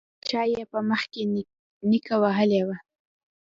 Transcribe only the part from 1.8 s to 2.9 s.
نيکه وهلی و.